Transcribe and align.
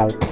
Bye. 0.00 0.29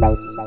Bye. 0.00 0.37